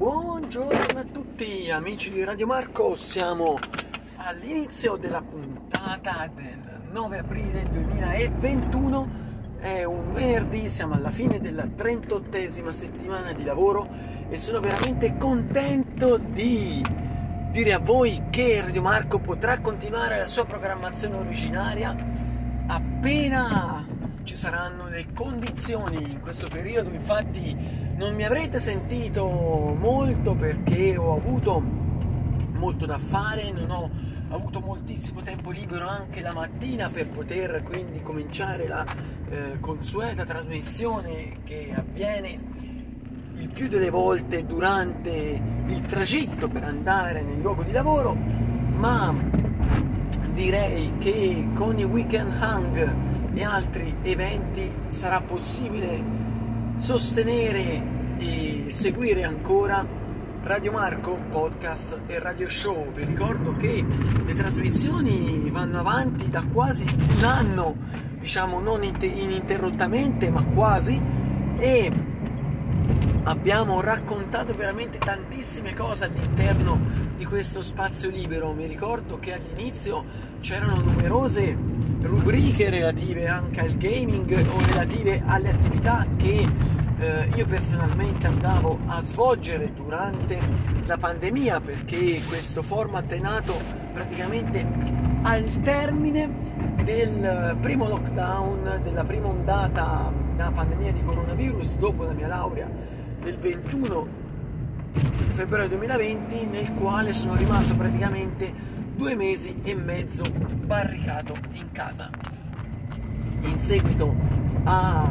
Buongiorno 0.00 0.98
a 0.98 1.04
tutti 1.04 1.70
amici 1.70 2.10
di 2.10 2.24
Radio 2.24 2.46
Marco, 2.46 2.94
siamo 2.96 3.58
all'inizio 4.16 4.96
della 4.96 5.20
puntata 5.20 6.26
del 6.34 6.88
9 6.90 7.18
aprile 7.18 7.68
2021, 7.70 9.10
è 9.58 9.84
un 9.84 10.10
venerdì, 10.14 10.70
siamo 10.70 10.94
alla 10.94 11.10
fine 11.10 11.38
della 11.38 11.64
38esima 11.64 12.70
settimana 12.70 13.34
di 13.34 13.44
lavoro 13.44 13.86
e 14.30 14.38
sono 14.38 14.60
veramente 14.60 15.18
contento 15.18 16.16
di 16.16 16.82
dire 17.52 17.74
a 17.74 17.78
voi 17.78 18.22
che 18.30 18.62
Radio 18.62 18.80
Marco 18.80 19.18
potrà 19.18 19.60
continuare 19.60 20.16
la 20.16 20.26
sua 20.26 20.46
programmazione 20.46 21.16
originaria 21.18 21.94
appena 22.68 23.86
ci 24.22 24.34
saranno 24.34 24.88
le 24.88 25.08
condizioni 25.12 26.10
in 26.10 26.20
questo 26.20 26.48
periodo, 26.48 26.88
infatti 26.88 27.89
non 28.00 28.14
mi 28.14 28.24
avrete 28.24 28.58
sentito 28.58 29.28
molto 29.78 30.34
perché 30.34 30.96
ho 30.96 31.14
avuto 31.16 31.62
molto 32.54 32.86
da 32.86 32.96
fare, 32.96 33.52
non 33.52 33.70
ho 33.70 33.90
avuto 34.30 34.60
moltissimo 34.60 35.20
tempo 35.20 35.50
libero 35.50 35.86
anche 35.86 36.22
la 36.22 36.32
mattina 36.32 36.88
per 36.88 37.08
poter 37.08 37.62
quindi 37.62 38.00
cominciare 38.00 38.66
la 38.66 38.86
eh, 39.28 39.60
consueta 39.60 40.24
trasmissione 40.24 41.40
che 41.44 41.74
avviene 41.76 42.38
il 43.36 43.48
più 43.48 43.68
delle 43.68 43.90
volte 43.90 44.46
durante 44.46 45.42
il 45.66 45.80
tragitto 45.80 46.48
per 46.48 46.64
andare 46.64 47.20
nel 47.20 47.38
luogo 47.38 47.62
di 47.64 47.72
lavoro, 47.72 48.16
ma 48.76 49.14
direi 50.32 50.94
che 50.96 51.48
con 51.52 51.78
i 51.78 51.84
weekend 51.84 52.32
hang 52.40 52.94
e 53.34 53.44
altri 53.44 53.94
eventi 54.04 54.72
sarà 54.88 55.20
possibile 55.20 56.29
sostenere 56.80 57.82
e 58.16 58.64
seguire 58.70 59.24
ancora 59.24 59.86
Radio 60.42 60.72
Marco, 60.72 61.14
podcast 61.30 62.00
e 62.06 62.18
radio 62.18 62.48
show. 62.48 62.90
Vi 62.90 63.04
ricordo 63.04 63.52
che 63.52 63.84
le 64.24 64.34
trasmissioni 64.34 65.46
vanno 65.50 65.78
avanti 65.78 66.30
da 66.30 66.42
quasi 66.50 66.86
un 67.18 67.24
anno, 67.24 67.76
diciamo 68.18 68.60
non 68.60 68.82
ininterrottamente, 68.82 70.30
ma 70.30 70.42
quasi, 70.42 70.98
e 71.58 71.92
abbiamo 73.24 73.80
raccontato 73.80 74.52
veramente 74.54 74.98
tantissime 74.98 75.74
cose 75.74 76.06
all'interno 76.06 76.80
di 77.16 77.24
questo 77.24 77.62
spazio 77.62 78.10
libero. 78.10 78.52
Mi 78.52 78.66
ricordo 78.66 79.18
che 79.18 79.34
all'inizio 79.34 80.04
c'erano 80.40 80.80
numerose 80.80 81.56
rubriche 82.02 82.70
relative 82.70 83.28
anche 83.28 83.60
al 83.60 83.76
gaming 83.76 84.30
o 84.30 84.60
relative 84.66 85.22
alle 85.26 85.50
attività 85.50 86.06
che 86.16 86.46
eh, 86.98 87.28
io 87.34 87.46
personalmente 87.46 88.26
andavo 88.26 88.78
a 88.86 89.02
svolgere 89.02 89.72
durante 89.74 90.38
la 90.86 90.96
pandemia 90.96 91.60
perché 91.60 92.22
questo 92.26 92.62
format 92.62 93.10
è 93.12 93.18
nato 93.18 93.54
praticamente 93.92 94.66
al 95.22 95.44
termine 95.60 96.28
del 96.82 97.56
primo 97.60 97.86
lockdown, 97.88 98.80
della 98.82 99.04
prima 99.04 99.28
ondata 99.28 100.10
della 100.34 100.50
pandemia 100.50 100.92
di 100.92 101.02
coronavirus 101.02 101.76
dopo 101.76 102.04
la 102.04 102.12
mia 102.12 102.26
laurea 102.26 102.68
del 103.22 103.36
21 103.36 104.06
febbraio 104.92 105.68
2020 105.68 106.46
nel 106.46 106.74
quale 106.74 107.12
sono 107.12 107.34
rimasto 107.34 107.76
praticamente 107.76 108.52
due 108.94 109.14
mesi 109.14 109.60
e 109.62 109.74
mezzo 109.74 110.22
barricato 110.66 111.34
in 111.52 111.70
casa. 111.72 112.10
In 113.42 113.58
seguito 113.58 114.14
a 114.64 115.10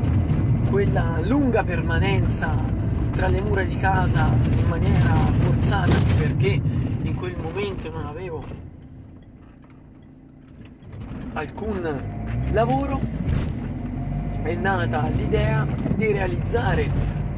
quella 0.70 1.20
lunga 1.24 1.64
permanenza 1.64 2.56
tra 3.12 3.28
le 3.28 3.42
mura 3.42 3.64
di 3.64 3.78
casa 3.78 4.30
in 4.58 4.68
maniera 4.68 5.14
forzata 5.14 5.96
perché 6.18 6.62
in 7.02 7.16
quel 7.16 7.36
momento 7.42 7.90
non 7.92 8.06
avevo 8.06 8.44
alcun 11.34 12.02
lavoro 12.52 13.00
è 14.44 14.56
nata 14.56 15.08
l'idea 15.10 15.66
di 15.96 16.12
realizzare 16.12 16.90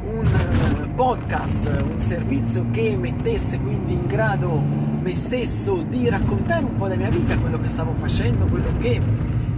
un 0.04 0.61
podcast, 0.96 1.84
un 1.84 2.02
servizio 2.02 2.66
che 2.72 2.96
mettesse 2.98 3.60
quindi 3.60 3.94
in 3.94 4.06
grado 4.08 4.62
me 5.02 5.16
stesso 5.16 5.82
di 5.82 6.10
raccontare 6.10 6.66
un 6.66 6.76
po' 6.76 6.88
della 6.88 7.00
mia 7.02 7.10
vita, 7.10 7.38
quello 7.38 7.60
che 7.60 7.70
stavo 7.70 7.94
facendo, 7.94 8.46
quello 8.46 8.72
che 8.80 9.02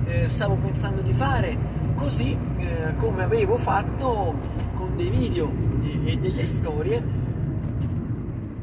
eh, 0.05 0.29
stavo 0.29 0.55
pensando 0.55 1.01
di 1.01 1.11
fare, 1.11 1.57
così 1.95 2.37
eh, 2.57 2.95
come 2.97 3.23
avevo 3.23 3.57
fatto 3.57 4.35
con 4.75 4.95
dei 4.95 5.09
video 5.09 5.51
e, 5.83 6.11
e 6.11 6.17
delle 6.17 6.45
storie 6.45 7.21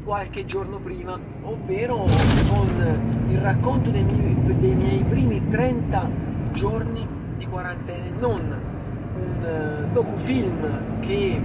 qualche 0.03 0.45
giorno 0.45 0.79
prima, 0.79 1.17
ovvero 1.43 2.05
con 2.49 3.25
il 3.27 3.37
racconto 3.37 3.89
dei 3.89 4.03
miei, 4.03 4.57
dei 4.59 4.75
miei 4.75 5.03
primi 5.03 5.47
30 5.47 6.09
giorni 6.51 7.07
di 7.37 7.47
quarantena, 7.47 8.05
non 8.19 8.59
un 9.13 9.85
uh, 9.87 9.93
docufilm 9.93 10.99
che 10.99 11.41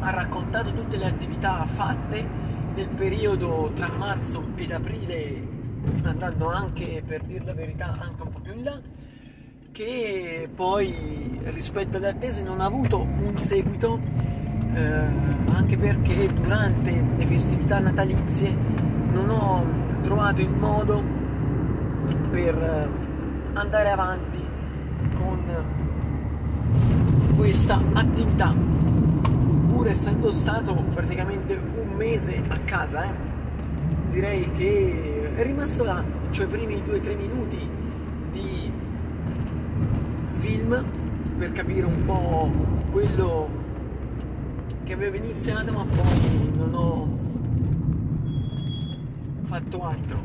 ha 0.00 0.10
raccontato 0.10 0.72
tutte 0.72 0.96
le 0.96 1.06
attività 1.06 1.64
fatte 1.66 2.26
nel 2.74 2.88
periodo 2.88 3.72
tra 3.74 3.90
marzo 3.96 4.42
ed 4.56 4.70
aprile, 4.70 5.42
andando 6.02 6.48
anche, 6.48 7.02
per 7.06 7.22
dire 7.22 7.44
la 7.44 7.54
verità, 7.54 7.96
anche 7.98 8.22
un 8.22 8.30
po' 8.30 8.38
più 8.40 8.54
in 8.54 8.62
là, 8.62 8.80
che 9.72 10.48
poi 10.54 11.40
rispetto 11.44 11.96
alle 11.96 12.08
attese 12.08 12.42
non 12.42 12.60
ha 12.60 12.64
avuto 12.64 13.00
un 13.00 13.36
seguito, 13.36 14.00
eh, 14.74 14.82
anche 15.52 15.76
perché 15.76 16.32
durante 16.32 17.04
le 17.16 17.26
festività 17.26 17.78
natalizie 17.78 18.56
non 19.12 19.28
ho 19.30 20.00
trovato 20.02 20.40
il 20.40 20.50
modo 20.50 21.02
per 22.30 22.90
andare 23.54 23.90
avanti 23.90 24.46
con 25.14 25.38
questa 27.36 27.80
attività 27.94 28.54
essendo 29.90 30.30
stato 30.30 30.74
praticamente 30.74 31.54
un 31.54 31.94
mese 31.96 32.42
a 32.48 32.58
casa, 32.58 33.04
eh, 33.04 33.14
direi 34.10 34.50
che 34.52 35.32
è 35.34 35.42
rimasto 35.42 35.84
là, 35.84 36.04
cioè 36.30 36.46
i 36.46 36.48
primi 36.48 36.82
2-3 36.84 37.16
minuti 37.16 37.68
di 38.32 38.72
film 40.32 40.84
per 41.36 41.52
capire 41.52 41.86
un 41.86 42.04
po' 42.04 42.50
quello 42.90 43.48
che 44.84 44.92
avevo 44.92 45.16
iniziato 45.16 45.72
ma 45.72 45.84
poi 45.84 46.52
non 46.56 46.74
ho 46.74 47.18
fatto 49.44 49.82
altro. 49.82 50.22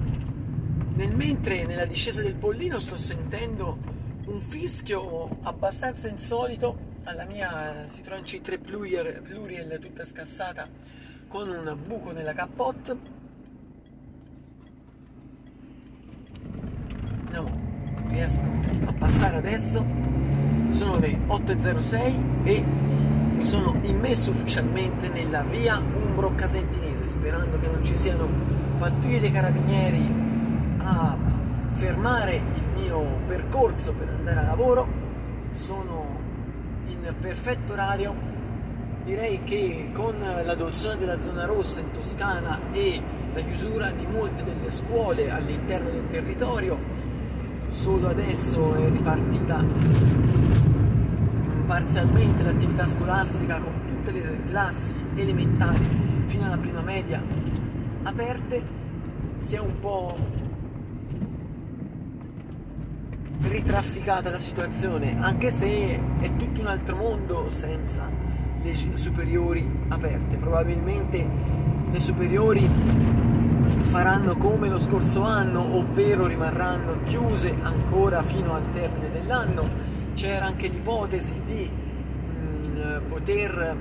Nel 0.95 1.15
mentre 1.15 1.65
nella 1.65 1.85
discesa 1.85 2.21
del 2.21 2.35
pollino 2.35 2.79
sto 2.79 2.97
sentendo 2.97 3.77
un 4.25 4.39
fischio 4.39 5.37
abbastanza 5.41 6.07
insolito 6.07 6.82
alla 7.03 7.25
mia 7.25 7.85
Citroen 7.87 8.23
C3 8.23 8.61
Pluriel, 8.61 9.21
Pluriel 9.21 9.79
tutta 9.79 10.05
scassata 10.05 10.67
con 11.27 11.49
un 11.49 11.77
buco 11.85 12.11
nella 12.11 12.33
capote. 12.33 12.97
No, 17.31 17.45
riesco 18.07 18.43
a 18.85 18.93
passare 18.93 19.37
adesso. 19.37 19.85
Sono 20.69 20.97
le 20.99 21.19
8.06 21.27 22.45
e 22.45 22.63
mi 22.63 23.43
sono 23.43 23.77
immesso 23.83 24.31
ufficialmente 24.31 25.07
nella 25.07 25.43
via 25.43 25.77
Umbro 25.77 26.33
Casentinese 26.35 27.09
sperando 27.09 27.59
che 27.59 27.67
non 27.67 27.83
ci 27.83 27.95
siano 27.95 28.27
pattuglie 28.77 29.19
dei 29.19 29.31
carabinieri 29.31 30.11
a 30.79 31.17
fermare 31.73 32.35
il 32.35 32.63
mio 32.75 33.19
percorso 33.27 33.93
per 33.93 34.09
andare 34.09 34.39
a 34.39 34.43
lavoro. 34.43 34.87
Sono 35.51 36.22
in 36.87 37.13
perfetto 37.19 37.73
orario, 37.73 38.15
direi 39.03 39.43
che 39.43 39.89
con 39.93 40.15
l'adozione 40.19 40.97
della 40.97 41.19
zona 41.19 41.45
rossa 41.45 41.81
in 41.81 41.91
Toscana 41.91 42.59
e 42.71 43.01
la 43.33 43.41
chiusura 43.41 43.89
di 43.91 44.05
molte 44.05 44.43
delle 44.43 44.71
scuole 44.71 45.29
all'interno 45.29 45.89
del 45.89 46.07
territorio, 46.09 46.79
solo 47.67 48.09
adesso 48.09 48.75
è 48.75 48.89
ripartita 48.89 49.63
parzialmente 51.65 52.43
l'attività 52.43 52.85
scolastica 52.85 53.59
con 53.59 53.73
tutte 53.87 54.11
le 54.11 54.43
classi 54.45 54.95
elementari 55.15 56.23
fino 56.27 56.45
alla 56.45 56.57
prima 56.57 56.81
media. 56.81 57.21
Aperte, 58.03 58.81
si 59.39 59.55
è 59.55 59.59
un 59.59 59.79
po' 59.79 60.15
ritrafficata 63.63 64.29
la 64.29 64.37
situazione, 64.37 65.15
anche 65.21 65.49
se 65.49 65.97
è 66.19 66.35
tutto 66.35 66.59
un 66.59 66.67
altro 66.67 66.97
mondo 66.97 67.49
senza 67.49 68.09
le 68.61 68.75
superiori 68.95 69.65
aperte. 69.87 70.35
Probabilmente 70.35 71.25
le 71.89 71.99
superiori 72.01 72.69
faranno 73.89 74.35
come 74.35 74.67
lo 74.67 74.77
scorso 74.77 75.21
anno, 75.23 75.77
ovvero 75.77 76.27
rimarranno 76.27 77.03
chiuse 77.05 77.55
ancora 77.61 78.21
fino 78.21 78.53
al 78.53 78.69
termine 78.73 79.09
dell'anno. 79.11 79.63
C'era 80.13 80.45
anche 80.45 80.67
l'ipotesi 80.67 81.41
di 81.45 81.69
mh, 81.69 82.69
mm, 82.69 83.07
poter 83.07 83.77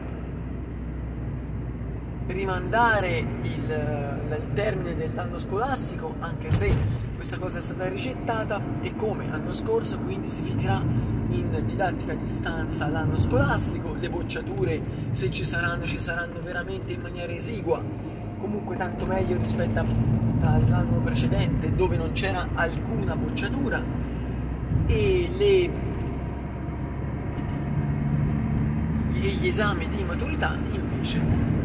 rimandare 2.28 3.19
il, 3.19 4.28
il 4.28 4.49
termine 4.55 4.94
dell'anno 4.94 5.40
scolastico, 5.40 6.14
anche 6.20 6.52
se 6.52 7.11
questa 7.23 7.39
cosa 7.39 7.61
è 7.61 7.63
stata 7.63 7.89
rigettata 7.89 8.61
e 8.81 8.97
come 8.97 9.29
l'anno 9.29 9.53
scorso 9.53 9.97
quindi 10.01 10.29
si 10.29 10.43
finirà 10.43 10.83
in 11.29 11.63
didattica 11.65 12.15
a 12.15 12.17
distanza 12.17 12.89
l'anno 12.89 13.17
scolastico, 13.21 13.95
le 13.95 14.11
bocciature 14.11 14.83
se 15.13 15.31
ci 15.31 15.45
saranno 15.45 15.85
ci 15.85 16.01
saranno 16.01 16.41
veramente 16.41 16.95
in 16.95 17.01
maniera 17.01 17.33
esigua, 17.33 17.81
comunque 18.41 18.75
tanto 18.75 19.07
meglio 19.07 19.37
rispetto 19.37 19.79
all'anno 20.41 20.99
precedente 20.99 21.73
dove 21.77 21.97
non 21.97 22.11
c'era 22.11 22.49
alcuna 22.55 23.15
bocciatura. 23.15 23.81
E 24.87 25.31
le 25.37 25.71
gli 29.13 29.47
esami 29.47 29.87
di 29.87 30.03
maturità 30.03 30.59
invece 30.73 31.62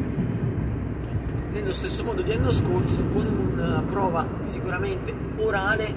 nello 1.60 1.74
stesso 1.74 2.04
modo 2.04 2.22
di 2.22 2.32
anno 2.32 2.52
scorso 2.52 3.04
con 3.08 3.26
una 3.26 3.82
prova 3.82 4.28
sicuramente 4.42 5.14
orale 5.38 5.94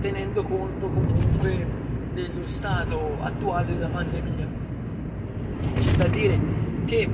tenendo 0.00 0.44
conto 0.44 0.88
comunque 0.88 1.66
dello 2.14 2.46
stato 2.46 3.16
attuale 3.20 3.66
della 3.66 3.88
pandemia. 3.88 4.46
C'è 5.74 5.90
da 5.96 6.06
dire 6.06 6.38
che 6.84 7.08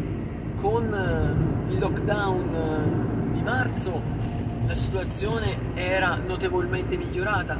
con 0.56 0.92
eh, 0.92 1.72
il 1.72 1.78
lockdown 1.78 2.54
eh, 2.54 3.32
di 3.32 3.42
marzo 3.42 4.02
la 4.66 4.74
situazione 4.74 5.74
era 5.74 6.16
notevolmente 6.16 6.96
migliorata. 6.96 7.58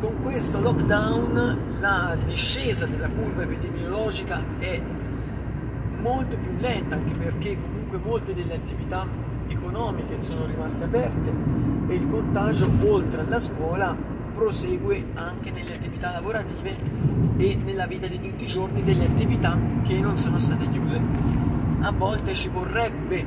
Con 0.00 0.20
questo 0.20 0.60
lockdown 0.60 1.78
la 1.80 2.16
discesa 2.24 2.86
della 2.86 3.08
curva 3.08 3.42
epidemiologica 3.42 4.42
è 4.58 4.80
molto 6.00 6.36
più 6.36 6.54
lenta 6.58 6.96
anche 6.96 7.12
perché 7.14 7.56
comunque 7.60 7.98
molte 7.98 8.34
delle 8.34 8.54
attività 8.54 9.26
economiche 9.48 10.22
sono 10.22 10.46
rimaste 10.46 10.84
aperte 10.84 11.32
e 11.88 11.94
il 11.94 12.06
contagio 12.06 12.70
oltre 12.86 13.22
alla 13.22 13.38
scuola 13.38 13.96
prosegue 14.34 15.06
anche 15.14 15.50
nelle 15.50 15.74
attività 15.74 16.12
lavorative 16.12 16.76
e 17.36 17.58
nella 17.64 17.86
vita 17.86 18.06
di 18.06 18.20
tutti 18.20 18.44
i 18.44 18.46
giorni 18.46 18.82
delle 18.82 19.04
attività 19.04 19.58
che 19.82 19.98
non 19.98 20.18
sono 20.18 20.38
state 20.38 20.68
chiuse. 20.68 21.00
A 21.80 21.90
volte 21.92 22.34
ci 22.34 22.48
vorrebbe 22.48 23.24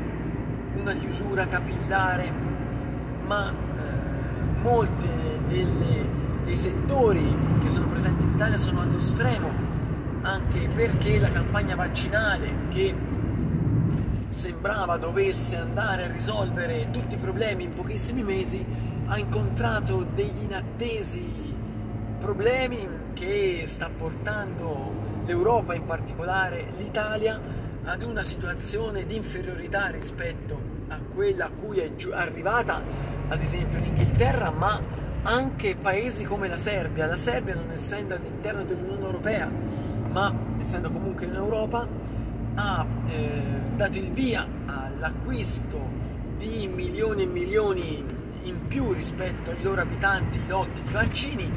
una 0.76 0.94
chiusura 0.94 1.48
capillare, 1.48 2.32
ma 3.26 3.50
eh, 3.50 4.62
molti 4.62 5.08
dei 5.48 6.56
settori 6.56 7.36
che 7.62 7.70
sono 7.70 7.88
presenti 7.88 8.24
in 8.24 8.32
Italia 8.34 8.58
sono 8.58 8.82
allo 8.82 9.00
stremo, 9.00 9.50
anche 10.22 10.68
perché 10.74 11.20
la 11.20 11.30
campagna 11.30 11.76
vaccinale 11.76 12.68
che 12.70 12.94
sembrava 14.32 14.98
dovesse 14.98 15.58
andare 15.58 16.06
a 16.06 16.12
risolvere 16.12 16.90
tutti 16.90 17.16
i 17.16 17.18
problemi 17.18 17.66
in 17.66 17.74
pochissimi 17.74 18.24
mesi, 18.24 18.66
ha 19.08 19.18
incontrato 19.18 20.06
degli 20.16 20.44
inattesi 20.44 21.54
problemi 22.18 22.88
che 23.14 23.64
sta 23.66 23.90
portando 23.96 25.24
l'Europa, 25.26 25.76
in 25.76 25.86
particolare 25.86 26.72
l'Italia, 26.78 27.40
ad 27.84 28.04
una 28.04 28.24
situazione 28.24 29.06
di 29.06 29.16
inferiorità 29.16 29.88
rispetto 29.88 30.60
a 30.88 31.00
quella 31.14 31.46
a 31.46 31.50
cui 31.50 31.80
è 31.80 31.92
arrivata 32.14 32.82
ad 33.28 33.42
esempio 33.42 33.80
l'Inghilterra, 33.80 34.52
ma 34.52 34.80
anche 35.24 35.76
paesi 35.76 36.24
come 36.24 36.48
la 36.48 36.58
Serbia. 36.58 37.06
La 37.06 37.18
Serbia 37.18 37.56
non 37.56 37.72
essendo 37.72 38.16
all'interno 38.16 38.64
dell'Unione 38.64 39.04
Europea, 39.04 39.50
ma 40.10 40.34
essendo 40.60 40.90
comunque 40.90 41.26
in 41.26 41.36
Europa, 41.36 41.88
ha 42.56 42.86
eh, 43.08 43.71
dato 43.76 43.98
il 43.98 44.12
via 44.12 44.48
all'acquisto 44.66 45.90
di 46.38 46.68
milioni 46.68 47.24
e 47.24 47.26
milioni 47.26 48.04
in 48.44 48.68
più 48.68 48.94
rispetto 48.94 49.52
ai 49.52 49.62
loro 49.62 49.82
abitanti 49.82 50.40
lotti 50.48 50.82
di 50.82 50.92
vaccini 50.92 51.52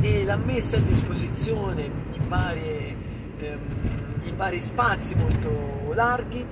e 0.00 0.24
l'ha 0.24 0.36
messa 0.36 0.76
a 0.76 0.80
disposizione 0.80 1.84
in, 1.84 2.28
varie, 2.28 2.96
ehm, 3.38 3.58
in 4.24 4.36
vari 4.36 4.60
spazi 4.60 5.14
molto 5.14 5.92
larghi 5.94 6.44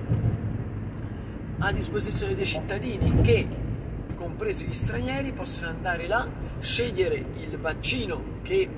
a 1.59 1.71
disposizione 1.71 2.35
dei 2.35 2.45
cittadini 2.45 3.21
che 3.21 3.47
compresi 4.15 4.65
gli 4.65 4.73
stranieri 4.73 5.31
possono 5.31 5.69
andare 5.69 6.07
là 6.07 6.27
scegliere 6.59 7.23
il 7.37 7.57
vaccino 7.59 8.39
che 8.41 8.69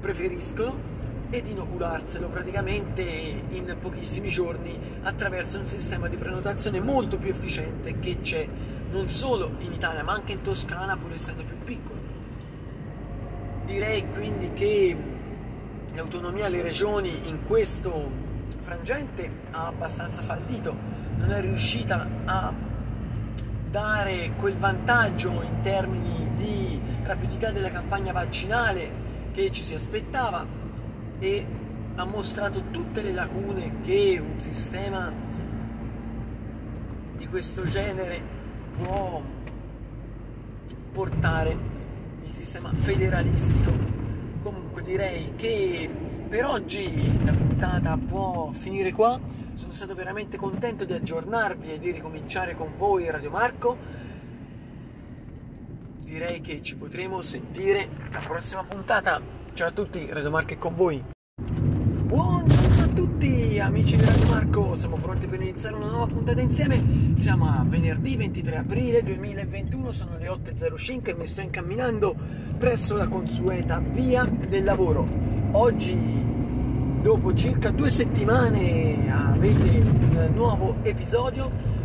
preferiscono 0.00 0.97
ed 1.30 1.46
inocularselo 1.46 2.28
praticamente 2.28 3.02
in 3.02 3.76
pochissimi 3.80 4.28
giorni 4.28 4.78
attraverso 5.02 5.58
un 5.58 5.66
sistema 5.66 6.08
di 6.08 6.16
prenotazione 6.16 6.80
molto 6.80 7.18
più 7.18 7.30
efficiente 7.30 7.98
che 7.98 8.20
c'è 8.22 8.46
non 8.90 9.10
solo 9.10 9.52
in 9.58 9.72
Italia 9.72 10.02
ma 10.02 10.12
anche 10.12 10.32
in 10.32 10.40
Toscana 10.40 10.96
pur 10.96 11.12
essendo 11.12 11.44
più 11.44 11.58
piccolo. 11.62 12.00
Direi 13.66 14.08
quindi 14.08 14.52
che 14.54 14.96
l'autonomia 15.94 16.46
alle 16.46 16.62
regioni 16.62 17.28
in 17.28 17.44
questo 17.44 18.10
frangente 18.60 19.30
ha 19.50 19.66
abbastanza 19.66 20.22
fallito, 20.22 20.74
non 21.16 21.30
è 21.30 21.40
riuscita 21.42 22.08
a 22.24 22.52
dare 23.70 24.32
quel 24.36 24.56
vantaggio 24.56 25.42
in 25.42 25.60
termini 25.60 26.30
di 26.36 26.80
rapidità 27.02 27.50
della 27.50 27.70
campagna 27.70 28.12
vaccinale 28.12 29.06
che 29.32 29.50
ci 29.50 29.62
si 29.62 29.74
aspettava 29.74 30.57
e 31.18 31.46
ha 31.96 32.04
mostrato 32.04 32.62
tutte 32.70 33.02
le 33.02 33.12
lacune 33.12 33.80
che 33.80 34.22
un 34.22 34.38
sistema 34.38 35.12
di 37.16 37.26
questo 37.26 37.64
genere 37.64 38.20
può 38.76 39.20
portare 40.92 41.56
il 42.24 42.32
sistema 42.32 42.72
federalistico. 42.72 43.72
Comunque 44.42 44.82
direi 44.82 45.32
che 45.34 45.90
per 46.28 46.44
oggi 46.44 47.24
la 47.24 47.32
puntata 47.32 47.96
può 47.96 48.50
finire 48.52 48.92
qua. 48.92 49.18
Sono 49.54 49.72
stato 49.72 49.94
veramente 49.94 50.36
contento 50.36 50.84
di 50.84 50.92
aggiornarvi 50.92 51.72
e 51.72 51.78
di 51.80 51.90
ricominciare 51.90 52.54
con 52.54 52.76
voi 52.76 53.10
Radio 53.10 53.30
Marco. 53.30 53.76
Direi 55.98 56.40
che 56.40 56.62
ci 56.62 56.76
potremo 56.76 57.22
sentire 57.22 57.88
la 58.10 58.20
prossima 58.20 58.62
puntata. 58.64 59.37
Ciao 59.58 59.66
a 59.66 59.72
tutti, 59.72 60.06
Radio 60.12 60.30
Marco 60.30 60.52
è 60.52 60.56
con 60.56 60.76
voi. 60.76 61.02
Buongiorno 61.42 62.80
a 62.80 62.86
tutti 62.94 63.58
amici 63.58 63.96
di 63.96 64.04
Radio 64.04 64.28
Marco, 64.28 64.76
siamo 64.76 64.94
pronti 64.94 65.26
per 65.26 65.40
iniziare 65.40 65.74
una 65.74 65.88
nuova 65.90 66.06
puntata 66.06 66.40
insieme. 66.40 66.80
Siamo 67.16 67.46
a 67.46 67.64
venerdì 67.66 68.14
23 68.14 68.56
aprile 68.56 69.02
2021, 69.02 69.90
sono 69.90 70.16
le 70.16 70.28
8.05 70.28 71.08
e 71.08 71.14
mi 71.14 71.26
sto 71.26 71.40
incamminando 71.40 72.14
presso 72.56 72.96
la 72.96 73.08
consueta 73.08 73.80
via 73.80 74.22
del 74.26 74.62
lavoro. 74.62 75.04
Oggi, 75.50 75.98
dopo 77.02 77.34
circa 77.34 77.72
due 77.72 77.90
settimane, 77.90 79.12
avete 79.12 79.80
un 79.80 80.30
nuovo 80.34 80.76
episodio. 80.84 81.77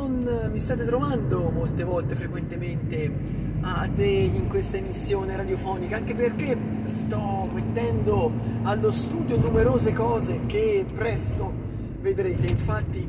Non 0.00 0.48
mi 0.50 0.58
state 0.58 0.86
trovando 0.86 1.50
molte 1.50 1.84
volte 1.84 2.14
frequentemente 2.14 3.12
in 3.98 4.46
questa 4.48 4.78
emissione 4.78 5.36
radiofonica, 5.36 5.96
anche 5.96 6.14
perché 6.14 6.56
sto 6.84 7.46
mettendo 7.52 8.32
allo 8.62 8.90
studio 8.92 9.38
numerose 9.38 9.92
cose 9.92 10.40
che 10.46 10.86
presto 10.90 11.52
vedrete. 12.00 12.46
Infatti 12.46 13.06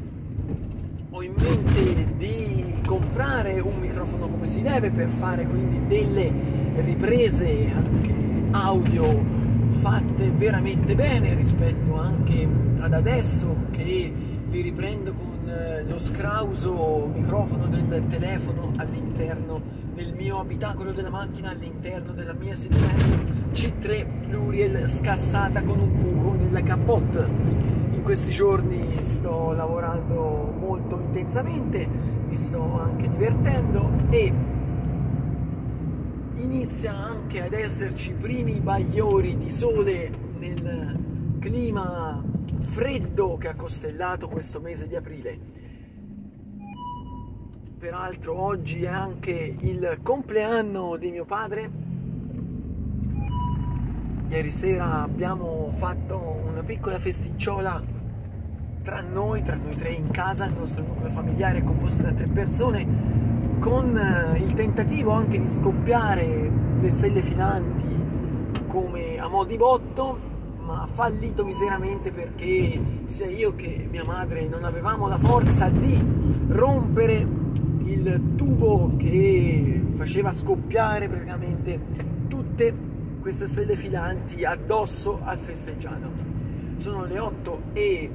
ho 1.12 1.24
in 1.24 1.34
mente 1.38 2.08
di 2.18 2.82
comprare 2.86 3.62
un 3.62 3.80
microfono 3.80 4.28
come 4.28 4.48
si 4.48 4.62
deve 4.62 4.92
per 4.92 5.12
fare 5.12 5.46
quindi 5.46 5.88
delle 5.88 6.30
riprese 6.76 7.72
anche 7.74 8.14
audio 8.52 9.24
fatte 9.70 10.30
veramente 10.32 10.94
bene 10.96 11.36
rispetto 11.36 11.98
anche 11.98 12.46
ad 12.80 12.94
adesso 12.94 13.56
che 13.72 14.40
vi 14.52 14.60
riprendo 14.60 15.14
con 15.14 15.48
eh, 15.48 15.82
lo 15.84 15.98
scrauso 15.98 17.10
microfono 17.16 17.68
del 17.68 18.06
telefono 18.10 18.74
all'interno 18.76 19.62
del 19.94 20.14
mio 20.14 20.40
abitacolo 20.40 20.92
della 20.92 21.10
macchina, 21.10 21.52
all'interno 21.52 22.12
della 22.12 22.34
mia 22.34 22.54
seduta 22.54 22.94
C3 23.54 24.28
Pluriel 24.28 24.90
scassata 24.90 25.64
con 25.64 25.80
un 25.80 26.02
buco 26.02 26.34
nella 26.34 26.62
capote. 26.64 27.26
In 27.94 28.02
questi 28.04 28.32
giorni 28.32 28.94
sto 29.04 29.54
lavorando 29.54 30.54
molto 30.60 31.00
intensamente, 31.00 31.88
mi 32.28 32.36
sto 32.36 32.78
anche 32.78 33.10
divertendo 33.10 33.90
e 34.10 34.34
inizia 36.36 36.94
anche 36.94 37.46
ad 37.46 37.54
esserci 37.54 38.10
i 38.12 38.16
primi 38.16 38.60
bagliori 38.60 39.38
di 39.38 39.50
sole 39.50 40.12
nel 40.40 41.00
clima 41.40 42.22
freddo 42.62 43.38
che 43.38 43.48
ha 43.48 43.56
costellato 43.56 44.28
questo 44.28 44.60
mese 44.60 44.88
di 44.88 44.96
aprile. 44.96 45.40
Peraltro 47.78 48.40
oggi 48.40 48.84
è 48.84 48.88
anche 48.88 49.56
il 49.60 50.00
compleanno 50.04 50.96
di 50.98 51.10
mio 51.10 51.26
padre. 51.26 51.70
Ieri 54.30 54.52
sera 54.52 55.02
abbiamo 55.02 55.70
fatto 55.72 56.18
una 56.48 56.64
piccola 56.64 56.98
festicciola 57.00 58.00
tra 58.82 59.02
noi, 59.02 59.44
tra 59.44 59.56
noi 59.56 59.76
tre 59.76 59.92
in 59.92 60.10
casa, 60.10 60.46
il 60.46 60.54
nostro 60.54 60.84
nucleo 60.84 61.10
familiare 61.10 61.60
è 61.60 61.64
composto 61.64 62.02
da 62.04 62.12
tre 62.12 62.28
persone, 62.28 62.88
con 63.60 63.96
eh, 63.96 64.40
il 64.40 64.54
tentativo 64.54 65.12
anche 65.12 65.40
di 65.40 65.48
scoppiare 65.48 66.50
le 66.80 66.90
stelle 66.90 67.22
filanti 67.22 68.00
come 68.68 69.20
a 69.20 69.28
mo' 69.28 69.44
di 69.44 69.58
botto, 69.58 70.31
ma 70.72 70.86
fallito 70.86 71.44
miseramente 71.44 72.12
perché 72.12 72.80
sia 73.06 73.28
io 73.28 73.56
che 73.56 73.88
mia 73.90 74.06
madre 74.06 74.48
non 74.48 74.64
avevamo 74.64 75.08
la 75.08 75.18
forza 75.18 75.70
di 75.70 76.02
rompere 76.48 77.28
il 77.84 78.36
tubo 78.36 78.94
che 78.96 79.84
faceva 79.96 80.32
scoppiare 80.32 81.10
praticamente 81.10 81.80
tutte 82.30 82.74
queste 83.20 83.48
stelle 83.48 83.76
filanti 83.76 84.46
addosso 84.46 85.20
al 85.24 85.38
festeggiato. 85.38 86.30
Sono 86.76 87.04
le 87.04 87.20
8 87.20 87.62
e 87.74 88.10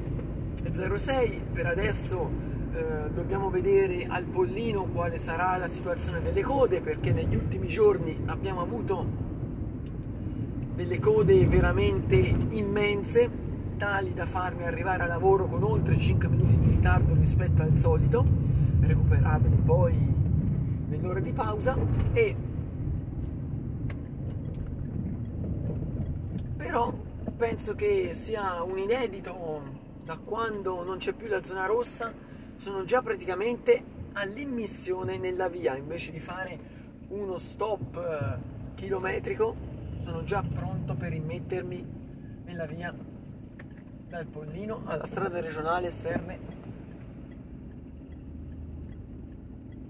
06, 0.73 1.43
per 1.53 1.67
adesso 1.67 2.31
eh, 2.73 3.11
dobbiamo 3.15 3.51
vedere 3.51 4.07
al 4.09 4.25
pollino 4.25 4.85
quale 4.85 5.19
sarà 5.19 5.59
la 5.59 5.69
situazione 5.69 6.23
delle 6.23 6.43
code 6.43 6.81
perché 6.81 7.13
negli 7.13 7.35
ultimi 7.37 7.69
giorni 7.69 8.19
abbiamo 8.27 8.63
avuto 8.63 9.26
delle 10.77 11.01
code 11.01 11.47
veramente 11.47 12.17
immense, 12.17 13.31
tali 13.79 14.13
da 14.13 14.27
farmi 14.27 14.65
arrivare 14.65 15.05
a 15.05 15.07
lavoro 15.07 15.47
con 15.47 15.63
oltre 15.63 15.97
5 15.97 16.29
minuti 16.29 16.59
di 16.59 16.69
ritardo 16.69 17.15
rispetto 17.15 17.63
al 17.63 17.79
solito, 17.79 18.23
recuperabili 18.81 19.57
poi 19.57 20.15
nell'ora 20.89 21.21
di 21.21 21.33
pausa 21.33 21.77
e 22.13 22.37
però 26.59 26.93
penso 27.35 27.75
che 27.75 28.11
sia 28.13 28.63
un 28.63 28.77
inedito 28.77 29.63
da 30.05 30.19
quando 30.23 30.85
non 30.85 30.99
c'è 30.99 31.15
più 31.15 31.27
la 31.27 31.43
zona 31.43 31.65
rossa 31.65 32.13
sono 32.55 32.85
già 32.85 33.01
praticamente 33.01 33.83
all'immissione 34.13 35.17
nella 35.17 35.49
via 35.49 35.75
invece 35.75 36.13
di 36.13 36.19
fare 36.19 36.59
uno 37.09 37.39
stop 37.39 37.97
eh, 37.97 38.75
chilometrico 38.75 39.66
sono 40.07 40.23
già 40.23 40.41
pronto 40.41 40.95
per 40.95 41.13
immettermi 41.13 41.85
nella 42.45 42.65
via 42.65 42.95
dal 44.07 44.25
Pollino 44.27 44.83
alla 44.85 45.05
strada 45.05 45.41
regionale 45.41 45.91
Serne 45.91 46.39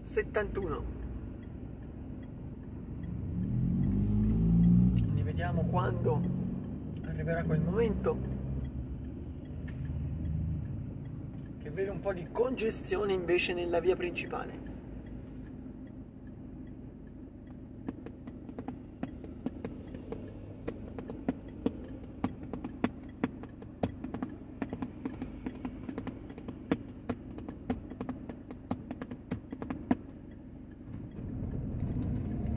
71 0.00 0.84
quindi 5.02 5.20
vediamo 5.20 5.64
quando 5.66 6.22
arriverà 7.04 7.44
quel 7.44 7.60
momento 7.60 8.18
che 11.58 11.70
vedo 11.70 11.92
un 11.92 12.00
po' 12.00 12.14
di 12.14 12.26
congestione 12.32 13.12
invece 13.12 13.52
nella 13.52 13.80
via 13.80 13.96
principale 13.96 14.65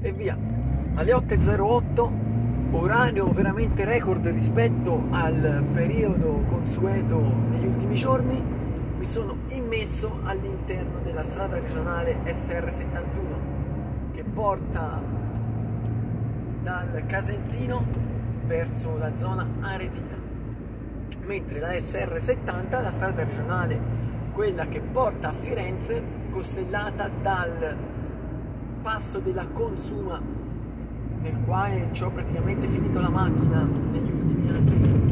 e 0.02 0.12
via. 0.12 0.38
Alle 0.96 1.14
8.08, 1.14 2.12
orario 2.72 3.32
veramente 3.32 3.86
record 3.86 4.28
rispetto 4.28 5.04
al 5.12 5.64
periodo 5.74 6.44
consueto 6.48 7.20
negli 7.50 7.66
ultimi 7.66 7.96
giorni, 7.96 8.42
mi 8.98 9.06
sono 9.06 9.38
immesso 9.50 10.20
all'interno 10.24 11.00
della 11.04 11.24
strada 11.24 11.60
regionale 11.60 12.20
SR71 12.26 14.12
che 14.12 14.24
porta 14.24 15.02
dal 16.62 17.04
Casentino 17.06 17.86
verso 18.46 18.98
la 18.98 19.16
zona 19.16 19.48
aretina, 19.62 20.18
mentre 21.26 21.60
la 21.60 21.70
SR70, 21.70 22.82
la 22.82 22.92
strada 22.92 23.24
regionale, 23.24 23.80
quella 24.34 24.68
che 24.68 24.82
porta 24.82 25.30
a 25.30 25.32
Firenze, 25.32 26.04
costellata 26.30 27.10
dal 27.22 27.78
passo 28.82 29.20
della 29.20 29.48
consuma 29.48 30.22
nel 31.22 31.38
quale 31.46 31.90
ci 31.92 32.04
ho 32.04 32.12
praticamente 32.12 32.68
finito 32.68 33.02
la 33.02 33.10
macchina 33.10 33.64
negli 33.64 34.12
ultimi 34.12 34.50
anni. 34.50 35.08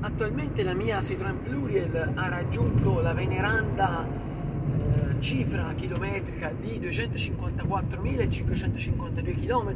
Attualmente 0.00 0.62
la 0.62 0.74
mia 0.74 1.02
Citroen 1.02 1.42
Pluriel 1.42 2.12
ha 2.14 2.28
raggiunto 2.28 3.00
la 3.00 3.12
veneranda 3.12 4.06
eh, 4.06 5.20
cifra 5.20 5.74
chilometrica 5.74 6.54
di 6.58 6.80
254.552 6.80 9.46
km. 9.46 9.74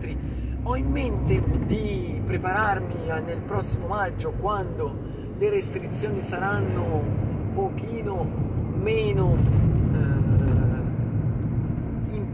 Ho 0.63 0.77
in 0.77 0.91
mente 0.91 1.43
di 1.67 2.23
prepararmi 2.25 3.05
nel 3.25 3.43
prossimo 3.45 3.89
maggio 3.89 4.31
quando 4.33 4.97
le 5.37 5.51
restrizioni 5.51 6.23
saranno 6.23 6.85
un 6.85 7.53
pochino 7.53 8.51
meno 8.81 9.37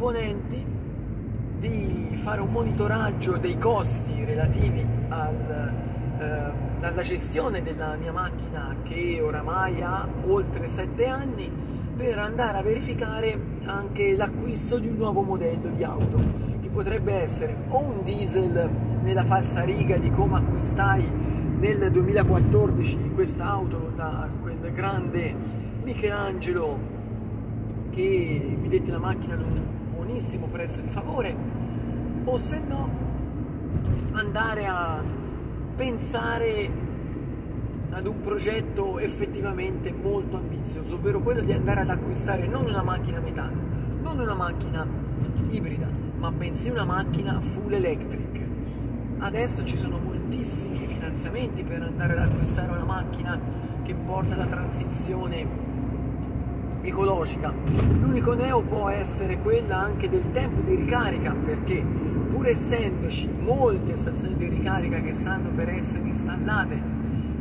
imponenti 0.07 0.65
di 1.59 2.11
fare 2.15 2.41
un 2.41 2.53
monitoraggio 2.53 3.39
dei 3.39 3.59
costi 3.59 4.25
relativi 4.25 4.87
al, 5.09 5.73
eh, 6.21 6.87
alla 6.87 7.03
gestione 7.03 7.61
della 7.61 7.97
mia 7.97 8.13
macchina 8.13 8.77
che 8.85 9.21
oramai 9.21 9.83
ha 9.83 10.07
oltre 10.29 10.69
7 10.69 11.07
anni 11.09 11.51
per 11.97 12.19
andare 12.19 12.59
a 12.59 12.63
verificare 12.63 13.37
anche 13.65 14.17
l'acquisto 14.17 14.79
di 14.79 14.87
un 14.87 14.97
nuovo 14.97 15.23
modello 15.23 15.71
di 15.71 15.83
auto 15.83 16.19
che 16.61 16.69
potrebbe 16.69 17.13
essere 17.15 17.57
o 17.69 17.81
un 17.81 18.05
diesel 18.05 18.71
nella 19.03 19.25
falsa 19.25 19.65
riga 19.65 19.97
di 19.97 20.11
come 20.11 20.37
acquistai 20.37 21.05
nel 21.59 21.91
2014 21.91 23.11
questa 23.13 23.47
auto 23.47 23.91
da 23.97 24.29
quel 24.41 24.73
grande 24.73 25.35
Michelangelo 25.83 26.79
che 27.91 28.57
mi 28.61 28.69
dette 28.69 28.93
la 28.93 28.99
macchina 28.99 29.35
buonissimo 30.07 30.47
prezzo 30.47 30.83
di 30.83 30.89
favore 30.89 31.35
o 32.27 32.39
se 32.39 32.61
no 32.61 32.89
andare 34.13 34.65
a 34.65 35.03
pensare 35.75 36.71
ad 37.91 38.07
un 38.07 38.21
progetto 38.21 39.01
effettivamente 39.01 39.93
molto 39.93 40.37
ambizioso, 40.37 40.95
ovvero 40.95 41.21
quello 41.21 41.41
di 41.41 41.53
andare 41.53 41.81
ad 41.81 41.91
acquistare 41.91 42.47
non 42.47 42.67
una 42.67 42.85
macchina 42.85 43.19
metano, 43.19 43.61
non 44.01 44.21
una 44.21 44.35
macchina 44.35 44.87
ibrida, 45.49 45.89
ma 46.19 46.31
bensì 46.31 46.71
una 46.71 46.85
macchina 46.85 47.41
full 47.41 47.73
electric. 47.73 48.41
Adesso 49.19 49.65
ci 49.65 49.77
sono 49.77 49.99
moltissimi 49.99 50.87
finanziamenti 50.87 51.65
per 51.65 51.83
andare 51.83 52.13
ad 52.13 52.31
acquistare 52.31 52.71
una 52.71 52.85
macchina 52.85 53.41
che 53.83 53.95
porta 53.95 54.37
la 54.37 54.47
transizione 54.47 55.66
ecologica. 56.89 57.53
L'unico 58.01 58.35
neo 58.35 58.63
può 58.63 58.89
essere 58.89 59.39
quella 59.41 59.79
anche 59.79 60.09
del 60.09 60.31
tempo 60.33 60.61
di 60.61 60.75
ricarica, 60.75 61.33
perché 61.33 61.85
pur 62.29 62.47
essendoci 62.47 63.29
molte 63.41 63.97
stazioni 63.97 64.37
di 64.37 64.49
ricarica 64.49 65.01
che 65.01 65.13
stanno 65.13 65.51
per 65.51 65.69
essere 65.71 66.07
installate 66.07 66.83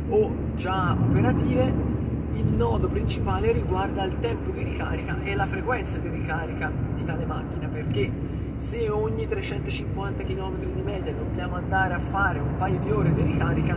o 0.08 0.34
già 0.54 0.96
operative, 1.00 1.94
il 2.34 2.52
nodo 2.52 2.88
principale 2.88 3.52
riguarda 3.52 4.04
il 4.04 4.18
tempo 4.20 4.50
di 4.50 4.62
ricarica 4.62 5.18
e 5.22 5.34
la 5.34 5.46
frequenza 5.46 5.98
di 5.98 6.08
ricarica 6.08 6.70
di 6.94 7.04
tale 7.04 7.24
macchina, 7.24 7.68
perché 7.68 8.10
se 8.56 8.88
ogni 8.88 9.26
350 9.26 10.22
km 10.24 10.58
di 10.58 10.82
media 10.82 11.12
dobbiamo 11.12 11.56
andare 11.56 11.94
a 11.94 11.98
fare 11.98 12.38
un 12.38 12.56
paio 12.56 12.78
di 12.78 12.90
ore 12.90 13.12
di 13.12 13.22
ricarica, 13.22 13.76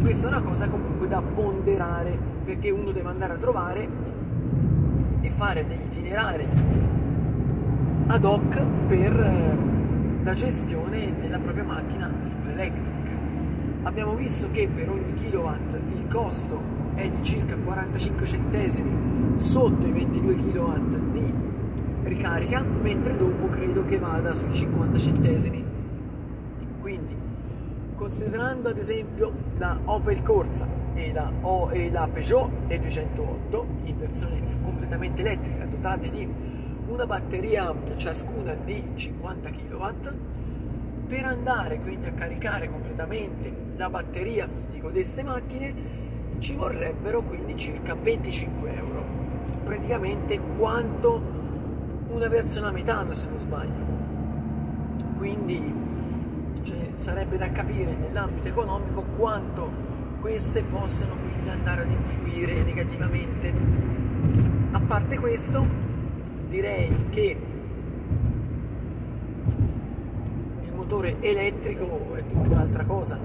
questa 0.00 0.26
è 0.26 0.30
una 0.30 0.42
cosa 0.42 0.68
comunque 0.68 1.08
da 1.08 1.20
ponderare, 1.22 2.18
perché 2.44 2.70
uno 2.70 2.92
deve 2.92 3.08
andare 3.08 3.34
a 3.34 3.36
trovare 3.36 3.88
e 5.22 5.30
fare 5.30 5.66
degli 5.66 5.84
itinerari 5.84 6.46
ad 8.08 8.24
hoc 8.24 8.66
per 8.88 9.18
eh, 9.18 9.56
la 10.22 10.32
gestione 10.34 11.14
della 11.18 11.38
propria 11.38 11.64
macchina 11.64 12.12
full 12.24 12.48
electric. 12.48 13.10
Abbiamo 13.84 14.14
visto 14.14 14.50
che 14.50 14.68
per 14.68 14.90
ogni 14.90 15.14
kilowatt 15.14 15.78
il 15.94 16.06
costo 16.08 16.60
è 16.94 17.08
di 17.08 17.22
circa 17.22 17.56
45 17.56 18.26
centesimi 18.26 19.38
sotto 19.38 19.86
i 19.86 19.92
22 19.92 20.36
kilowatt 20.36 20.96
di 21.10 21.34
ricarica, 22.04 22.62
mentre 22.62 23.16
dopo 23.16 23.48
credo 23.48 23.84
che 23.84 23.98
vada 23.98 24.34
sui 24.34 24.52
50 24.52 24.98
centesimi. 24.98 25.64
Quindi, 26.80 27.16
considerando 27.96 28.68
ad 28.68 28.78
esempio 28.78 29.32
la 29.56 29.78
Opel 29.84 30.22
Corsa 30.22 30.66
e 30.94 31.12
la, 31.12 31.30
o, 31.40 31.70
e 31.72 31.90
la 31.90 32.08
Peugeot 32.12 32.50
E208 32.68 33.71
in 33.84 33.98
versione 33.98 34.40
completamente 34.62 35.20
elettrica 35.20 35.64
dotate 35.64 36.10
di 36.10 36.28
una 36.86 37.06
batteria 37.06 37.74
ciascuna 37.96 38.54
di 38.54 38.82
50 38.94 39.50
kW 39.50 39.86
per 41.06 41.24
andare 41.24 41.78
quindi 41.78 42.06
a 42.06 42.12
caricare 42.12 42.68
completamente 42.68 43.52
la 43.76 43.88
batteria 43.88 44.48
di 44.70 44.80
queste 44.80 45.22
macchine 45.22 46.00
ci 46.38 46.54
vorrebbero 46.54 47.22
quindi 47.22 47.56
circa 47.56 47.94
25 47.94 48.74
euro. 48.74 49.04
Praticamente 49.64 50.40
quanto 50.56 51.22
una 52.08 52.28
versione 52.28 52.66
a 52.66 52.70
metano 52.72 53.14
se 53.14 53.26
non 53.28 53.38
sbaglio. 53.38 53.90
Quindi 55.16 55.72
cioè, 56.62 56.90
sarebbe 56.94 57.36
da 57.38 57.50
capire 57.52 57.94
nell'ambito 57.94 58.48
economico 58.48 59.02
quanto 59.16 59.70
queste 60.22 60.62
possano 60.62 61.16
quindi 61.16 61.50
andare 61.50 61.82
ad 61.82 61.90
influire 61.90 62.62
negativamente. 62.62 63.52
A 64.70 64.80
parte 64.80 65.18
questo 65.18 65.66
direi 66.48 67.08
che 67.10 67.36
il 70.62 70.72
motore 70.72 71.16
elettrico 71.20 72.14
è 72.14 72.24
tutta 72.24 72.54
un'altra 72.54 72.84
cosa. 72.84 73.18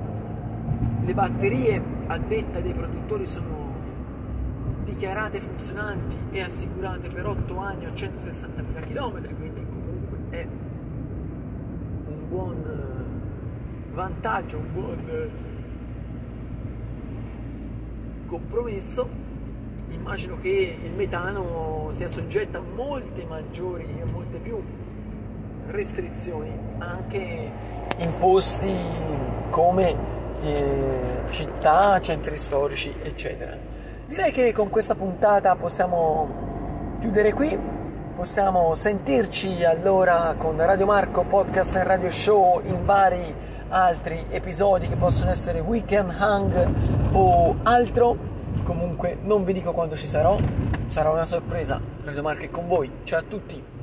Le 1.02 1.14
batterie 1.14 1.80
a 2.08 2.18
detta 2.18 2.60
dei 2.60 2.74
produttori 2.74 3.28
sono 3.28 3.76
dichiarate 4.84 5.40
funzionanti 5.40 6.16
e 6.32 6.42
assicurate 6.42 7.10
per 7.10 7.28
8 7.28 7.58
anni 7.60 7.86
o 7.86 7.92
160.000 7.92 8.80
km, 8.80 9.36
quindi 9.36 9.66
comunque 9.70 10.18
è 10.32 10.48
un 12.08 12.28
buon 12.28 12.56
eh, 12.66 13.94
vantaggio, 13.94 14.58
un 14.58 14.74
buon 14.74 15.04
eh, 15.08 15.57
compromesso. 18.28 19.08
Immagino 19.90 20.38
che 20.38 20.78
il 20.84 20.92
metano 20.94 21.90
sia 21.92 22.08
soggetto 22.08 22.58
a 22.58 22.62
molte 22.62 23.26
maggiori 23.26 23.86
e 24.00 24.04
molte 24.04 24.38
più 24.38 24.62
restrizioni, 25.68 26.52
anche 26.78 27.52
imposti 27.98 28.74
come 29.50 29.96
eh, 30.42 31.22
città, 31.30 32.00
centri 32.00 32.38
storici, 32.38 32.94
eccetera. 33.02 33.58
Direi 34.06 34.32
che 34.32 34.54
con 34.54 34.70
questa 34.70 34.96
puntata 34.96 35.56
possiamo 35.56 36.96
chiudere 37.00 37.34
qui, 37.34 37.58
possiamo 38.18 38.74
sentirci 38.74 39.64
allora 39.64 40.34
con 40.40 40.58
Radio 40.58 40.88
Marco 40.88 41.24
Podcast 41.24 41.76
e 41.76 41.84
Radio 41.84 42.10
Show 42.10 42.64
in 42.66 42.84
vari 42.84 43.32
altri 43.70 44.26
episodi 44.32 44.88
che 44.88 44.96
possono 44.96 45.30
essere 45.30 45.60
Weekend 45.60 46.16
Hang 46.18 46.68
o 47.12 47.58
altro. 47.62 48.18
Comunque 48.64 49.20
non 49.22 49.44
vi 49.44 49.54
dico 49.54 49.72
quando 49.72 49.96
ci 49.96 50.08
sarò, 50.08 50.36
sarà 50.88 51.12
una 51.12 51.28
sorpresa. 51.28 51.80
Radio 52.04 52.24
Marco 52.24 52.42
è 52.42 52.50
con 52.50 52.66
voi. 52.66 52.92
Ciao 53.04 53.20
a 53.20 53.24
tutti. 53.24 53.77